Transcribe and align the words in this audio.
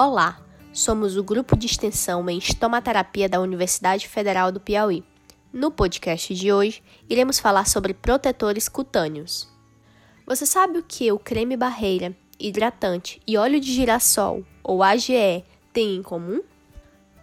Olá, 0.00 0.40
somos 0.72 1.16
o 1.16 1.24
grupo 1.24 1.56
de 1.56 1.66
extensão 1.66 2.30
em 2.30 2.38
estomaterapia 2.38 3.28
da 3.28 3.40
Universidade 3.40 4.06
Federal 4.06 4.52
do 4.52 4.60
Piauí. 4.60 5.02
No 5.52 5.72
podcast 5.72 6.32
de 6.36 6.52
hoje, 6.52 6.84
iremos 7.10 7.40
falar 7.40 7.66
sobre 7.66 7.92
protetores 7.92 8.68
cutâneos. 8.68 9.48
Você 10.24 10.46
sabe 10.46 10.78
o 10.78 10.84
que 10.84 11.10
o 11.10 11.18
creme 11.18 11.56
barreira, 11.56 12.16
hidratante 12.38 13.20
e 13.26 13.36
óleo 13.36 13.58
de 13.58 13.72
girassol, 13.72 14.44
ou 14.62 14.84
AGE, 14.84 15.42
têm 15.72 15.96
em 15.96 16.02
comum? 16.04 16.42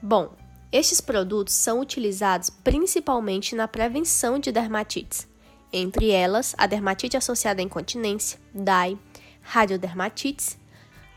Bom, 0.02 0.34
estes 0.70 1.00
produtos 1.00 1.54
são 1.54 1.80
utilizados 1.80 2.50
principalmente 2.50 3.56
na 3.56 3.70
prevenção 3.70 4.38
de 4.38 4.52
dermatites, 4.52 5.30
entre 5.72 6.12
elas 6.12 6.54
a 6.58 6.68
dermatite 6.68 7.16
associada 7.16 7.62
à 7.62 7.64
incontinência, 7.64 8.38
DAI, 8.54 9.00
radiodermatites 9.42 10.58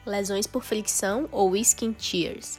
lesões 0.09 0.47
por 0.47 0.65
fricção 0.65 1.29
ou 1.31 1.57
skin 1.57 1.93
tears. 1.93 2.59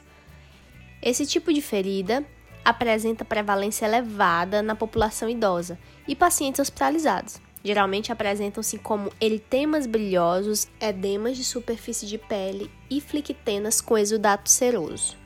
Esse 1.02 1.26
tipo 1.26 1.52
de 1.52 1.60
ferida 1.60 2.24
apresenta 2.64 3.24
prevalência 3.24 3.86
elevada 3.86 4.62
na 4.62 4.74
população 4.74 5.28
idosa 5.28 5.78
e 6.06 6.14
pacientes 6.14 6.60
hospitalizados. 6.60 7.40
Geralmente 7.62 8.10
apresentam-se 8.10 8.78
como 8.78 9.12
eritemas 9.20 9.86
brilhosos, 9.86 10.66
edemas 10.80 11.36
de 11.36 11.44
superfície 11.44 12.06
de 12.06 12.16
pele 12.16 12.70
e 12.88 13.00
flictenas 13.00 13.80
com 13.80 13.98
exudato 13.98 14.48
seroso. 14.48 15.16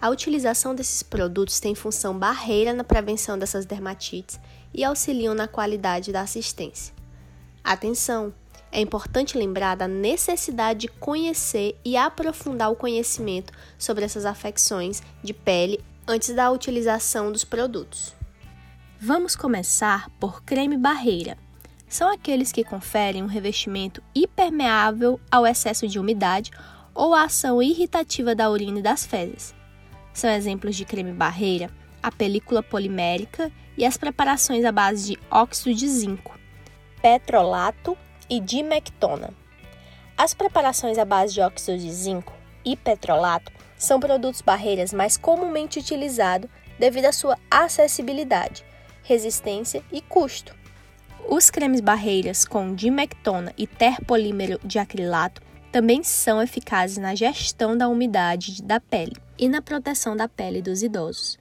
A 0.00 0.08
utilização 0.08 0.74
desses 0.74 1.02
produtos 1.02 1.60
tem 1.60 1.74
função 1.74 2.16
barreira 2.16 2.72
na 2.72 2.84
prevenção 2.84 3.38
dessas 3.38 3.66
dermatites 3.66 4.38
e 4.72 4.84
auxiliam 4.84 5.34
na 5.34 5.48
qualidade 5.48 6.12
da 6.12 6.20
assistência. 6.20 6.94
Atenção! 7.64 8.32
É 8.70 8.80
importante 8.80 9.38
lembrar 9.38 9.76
da 9.76 9.88
necessidade 9.88 10.80
de 10.80 10.88
conhecer 10.88 11.78
e 11.84 11.96
aprofundar 11.96 12.70
o 12.70 12.76
conhecimento 12.76 13.52
sobre 13.78 14.04
essas 14.04 14.26
afecções 14.26 15.02
de 15.22 15.32
pele 15.32 15.80
antes 16.06 16.34
da 16.34 16.50
utilização 16.50 17.32
dos 17.32 17.44
produtos. 17.44 18.14
Vamos 19.00 19.34
começar 19.34 20.10
por 20.20 20.42
creme 20.42 20.76
barreira. 20.76 21.38
São 21.88 22.12
aqueles 22.12 22.52
que 22.52 22.64
conferem 22.64 23.22
um 23.22 23.26
revestimento 23.26 24.02
impermeável 24.14 25.18
ao 25.30 25.46
excesso 25.46 25.88
de 25.88 25.98
umidade 25.98 26.50
ou 26.94 27.14
à 27.14 27.22
ação 27.22 27.62
irritativa 27.62 28.34
da 28.34 28.50
urina 28.50 28.80
e 28.80 28.82
das 28.82 29.06
fezes. 29.06 29.54
São 30.12 30.28
exemplos 30.28 30.76
de 30.76 30.84
creme 30.84 31.12
barreira 31.12 31.70
a 32.02 32.10
película 32.12 32.62
polimérica 32.62 33.50
e 33.76 33.84
as 33.84 33.96
preparações 33.96 34.64
à 34.64 34.72
base 34.72 35.12
de 35.12 35.18
óxido 35.30 35.74
de 35.74 35.88
zinco, 35.88 36.38
petrolato 37.00 37.96
e 38.28 38.40
dimectona. 38.40 39.30
As 40.16 40.34
preparações 40.34 40.98
à 40.98 41.04
base 41.04 41.34
de 41.34 41.40
óxido 41.40 41.78
de 41.78 41.92
zinco 41.92 42.32
e 42.64 42.76
petrolato 42.76 43.52
são 43.76 44.00
produtos 44.00 44.42
barreiras 44.42 44.92
mais 44.92 45.16
comumente 45.16 45.78
utilizados 45.78 46.50
devido 46.78 47.06
à 47.06 47.12
sua 47.12 47.38
acessibilidade, 47.50 48.64
resistência 49.02 49.82
e 49.92 50.00
custo. 50.00 50.54
Os 51.28 51.50
cremes 51.50 51.80
barreiras 51.80 52.44
com 52.44 52.74
dimectona 52.74 53.52
e 53.56 53.66
terpolímero 53.66 54.58
de 54.64 54.78
acrilato 54.78 55.42
também 55.70 56.02
são 56.02 56.42
eficazes 56.42 56.96
na 56.96 57.14
gestão 57.14 57.76
da 57.76 57.88
umidade 57.88 58.62
da 58.62 58.80
pele 58.80 59.16
e 59.38 59.48
na 59.48 59.60
proteção 59.60 60.16
da 60.16 60.26
pele 60.26 60.62
dos 60.62 60.82
idosos, 60.82 61.38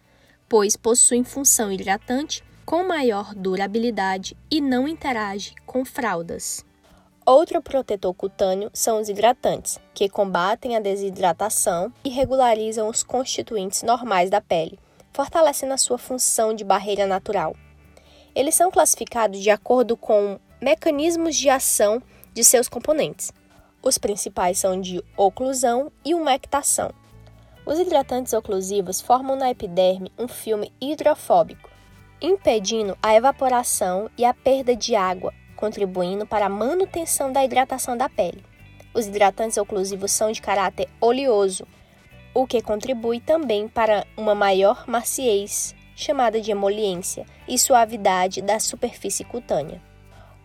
pois 0.49 0.75
possuem 0.75 1.23
função 1.23 1.71
hidratante 1.71 2.43
com 2.65 2.85
maior 2.85 3.33
durabilidade 3.33 4.35
e 4.51 4.59
não 4.59 4.87
interage 4.87 5.55
com 5.65 5.85
fraldas. 5.85 6.65
Outro 7.29 7.61
protetor 7.61 8.13
cutâneo 8.13 8.71
são 8.73 9.01
os 9.01 9.09
hidratantes, 9.09 9.77
que 9.93 10.07
combatem 10.07 10.77
a 10.77 10.79
desidratação 10.79 11.91
e 12.01 12.07
regularizam 12.07 12.87
os 12.87 13.03
constituintes 13.03 13.83
normais 13.83 14.29
da 14.29 14.39
pele, 14.39 14.79
fortalecendo 15.11 15.73
a 15.73 15.77
sua 15.77 15.97
função 15.97 16.53
de 16.53 16.63
barreira 16.63 17.05
natural. 17.05 17.53
Eles 18.33 18.55
são 18.55 18.71
classificados 18.71 19.41
de 19.41 19.49
acordo 19.49 19.97
com 19.97 20.39
mecanismos 20.61 21.35
de 21.35 21.49
ação 21.49 22.01
de 22.33 22.45
seus 22.45 22.69
componentes. 22.69 23.33
Os 23.83 23.97
principais 23.97 24.57
são 24.57 24.79
de 24.79 25.03
oclusão 25.17 25.91
e 26.05 26.15
umectação. 26.15 26.93
Os 27.65 27.77
hidratantes 27.77 28.31
oclusivos 28.31 29.01
formam 29.01 29.35
na 29.35 29.51
epiderme 29.51 30.13
um 30.17 30.29
filme 30.29 30.71
hidrofóbico, 30.79 31.69
impedindo 32.21 32.97
a 33.03 33.13
evaporação 33.13 34.09
e 34.17 34.23
a 34.23 34.33
perda 34.33 34.73
de 34.73 34.95
água, 34.95 35.33
contribuindo 35.57 36.25
para 36.25 36.45
a 36.45 36.49
manutenção 36.49 37.33
da 37.33 37.43
hidratação 37.43 37.97
da 37.97 38.07
pele. 38.07 38.41
Os 38.93 39.07
hidratantes 39.07 39.57
oclusivos 39.57 40.11
são 40.11 40.31
de 40.31 40.41
caráter 40.41 40.87
oleoso, 41.01 41.67
o 42.33 42.47
que 42.47 42.61
contribui 42.61 43.19
também 43.19 43.67
para 43.67 44.05
uma 44.15 44.33
maior 44.33 44.85
maciez, 44.87 45.75
chamada 45.95 46.39
de 46.39 46.51
emoliência, 46.51 47.25
e 47.47 47.57
suavidade 47.57 48.41
da 48.41 48.59
superfície 48.59 49.25
cutânea. 49.25 49.81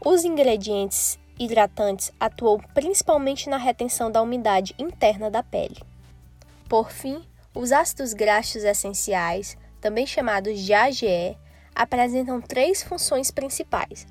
Os 0.05 0.25
ingredientes 0.25 1.19
hidratantes 1.39 2.13
atuam 2.19 2.59
principalmente 2.75 3.49
na 3.49 3.57
retenção 3.57 4.11
da 4.11 4.23
umidade 4.23 4.75
interna 4.79 5.31
da 5.31 5.43
pele. 5.43 5.81
Por 6.69 6.91
fim, 6.91 7.23
os 7.55 7.71
ácidos 7.71 8.15
graxos 8.15 8.65
essenciais, 8.65 9.57
também 9.81 10.07
chamados 10.07 10.59
de 10.59 10.73
AGE, 10.73 11.37
apresentam 11.75 12.41
três 12.41 12.83
funções 12.83 13.31
principais: 13.31 14.07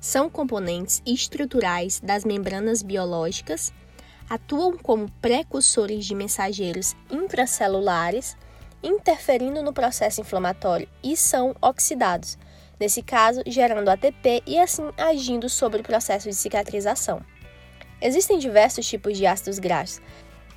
são 0.00 0.30
componentes 0.30 1.02
estruturais 1.06 2.00
das 2.00 2.24
membranas 2.24 2.82
biológicas, 2.82 3.72
atuam 4.28 4.78
como 4.78 5.10
precursores 5.20 6.06
de 6.06 6.14
mensageiros 6.14 6.96
intracelulares, 7.10 8.36
interferindo 8.82 9.62
no 9.62 9.72
processo 9.72 10.22
inflamatório 10.22 10.88
e 11.04 11.16
são 11.16 11.54
oxidados, 11.60 12.38
nesse 12.78 13.02
caso 13.02 13.42
gerando 13.46 13.90
ATP 13.90 14.42
e 14.46 14.58
assim 14.58 14.88
agindo 14.96 15.48
sobre 15.48 15.80
o 15.80 15.84
processo 15.84 16.28
de 16.28 16.34
cicatrização. 16.34 17.20
Existem 18.00 18.38
diversos 18.38 18.86
tipos 18.86 19.18
de 19.18 19.26
ácidos 19.26 19.58
graxos, 19.58 20.00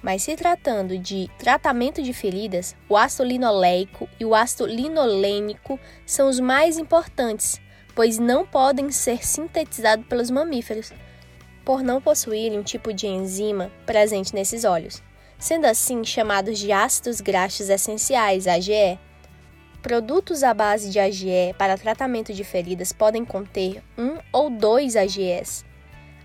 mas 0.02 0.24
se 0.24 0.36
tratando 0.36 0.98
de 0.98 1.30
tratamento 1.38 2.02
de 2.02 2.14
feridas, 2.14 2.76
o 2.88 2.96
ácido 2.96 3.24
linoleico 3.24 4.08
e 4.20 4.26
o 4.26 4.34
ácido 4.34 4.66
linolênico 4.66 5.78
são 6.06 6.30
os 6.30 6.40
mais 6.40 6.78
importantes, 6.78 7.60
pois 7.96 8.18
não 8.18 8.46
podem 8.46 8.92
ser 8.92 9.26
sintetizados 9.26 10.06
pelos 10.08 10.30
mamíferos, 10.30 10.92
por 11.64 11.82
não 11.82 12.02
possuírem 12.02 12.60
um 12.60 12.64
tipo 12.64 12.94
de 12.94 13.08
enzima 13.08 13.72
presente 13.86 14.34
nesses 14.34 14.66
óleos, 14.66 15.02
sendo 15.38 15.66
assim 15.66 16.04
chamados 16.04 16.60
de 16.60 16.72
ácidos 16.72 17.22
graxos 17.22 17.70
essenciais, 17.70 18.48
AGE. 18.48 19.00
Produtos 19.82 20.44
à 20.44 20.54
base 20.54 20.90
de 20.90 21.00
AGE 21.00 21.54
para 21.58 21.78
tratamento 21.78 22.34
de 22.34 22.44
feridas 22.44 22.94
podem 22.94 23.26
conter 23.26 23.84
um 23.98 24.18
ou 24.32 24.50
dois 24.50 24.96
AGEs, 24.96 25.66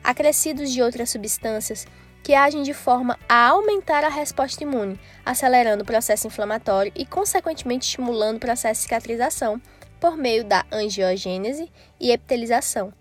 acrescidos 0.02 0.70
de 0.70 0.80
outras 0.80 1.10
substâncias 1.10 1.86
que 2.22 2.34
agem 2.34 2.62
de 2.62 2.74
forma 2.74 3.18
a 3.28 3.48
aumentar 3.48 4.04
a 4.04 4.08
resposta 4.08 4.62
imune, 4.62 4.98
acelerando 5.24 5.82
o 5.82 5.86
processo 5.86 6.26
inflamatório 6.26 6.92
e, 6.94 7.06
consequentemente, 7.06 7.86
estimulando 7.86 8.36
o 8.36 8.40
processo 8.40 8.80
de 8.80 8.82
cicatrização 8.82 9.60
por 10.00 10.16
meio 10.16 10.44
da 10.44 10.64
angiogênese 10.72 11.70
e 12.00 12.10
epitelização, 12.10 12.92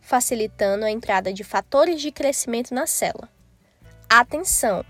facilitando 0.00 0.84
a 0.84 0.90
entrada 0.90 1.32
de 1.32 1.44
fatores 1.44 2.00
de 2.00 2.10
crescimento 2.10 2.74
na 2.74 2.86
célula. 2.86 3.28
Atenção! 4.08 4.84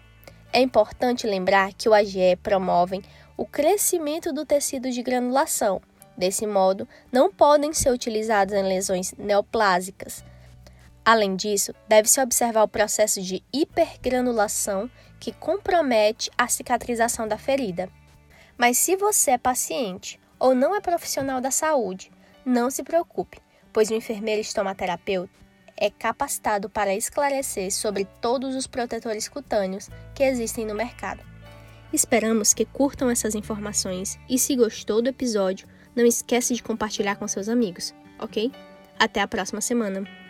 É 0.52 0.60
importante 0.60 1.26
lembrar 1.26 1.72
que 1.74 1.88
o 1.88 1.94
AGE 1.94 2.36
promove 2.42 3.02
o 3.36 3.46
crescimento 3.46 4.32
do 4.32 4.44
tecido 4.44 4.90
de 4.90 5.02
granulação. 5.02 5.80
Desse 6.16 6.46
modo, 6.46 6.88
não 7.12 7.32
podem 7.32 7.72
ser 7.72 7.90
utilizados 7.90 8.52
em 8.52 8.62
lesões 8.62 9.14
neoplásicas. 9.16 10.24
Além 11.04 11.36
disso, 11.36 11.72
deve-se 11.88 12.20
observar 12.20 12.64
o 12.64 12.68
processo 12.68 13.22
de 13.22 13.42
hipergranulação 13.52 14.90
que 15.18 15.32
compromete 15.32 16.30
a 16.36 16.48
cicatrização 16.48 17.26
da 17.26 17.38
ferida. 17.38 17.88
Mas 18.58 18.76
se 18.76 18.96
você 18.96 19.32
é 19.32 19.38
paciente 19.38 20.20
ou 20.40 20.54
não 20.54 20.74
é 20.74 20.80
profissional 20.80 21.40
da 21.40 21.50
saúde, 21.50 22.10
não 22.44 22.70
se 22.70 22.82
preocupe, 22.82 23.38
pois 23.72 23.90
o 23.90 23.94
enfermeiro 23.94 24.40
estomaterapeuta 24.40 25.38
é 25.76 25.90
capacitado 25.90 26.68
para 26.68 26.94
esclarecer 26.94 27.70
sobre 27.72 28.06
todos 28.20 28.54
os 28.54 28.66
protetores 28.66 29.28
cutâneos 29.28 29.88
que 30.14 30.24
existem 30.24 30.66
no 30.66 30.74
mercado. 30.74 31.22
Esperamos 31.92 32.54
que 32.54 32.64
curtam 32.64 33.10
essas 33.10 33.34
informações 33.34 34.18
e 34.28 34.38
se 34.38 34.54
gostou 34.56 35.02
do 35.02 35.08
episódio, 35.08 35.68
não 35.94 36.04
esqueça 36.04 36.54
de 36.54 36.62
compartilhar 36.62 37.16
com 37.16 37.26
seus 37.26 37.48
amigos, 37.48 37.94
ok? 38.18 38.52
Até 38.98 39.20
a 39.20 39.28
próxima 39.28 39.60
semana! 39.60 40.29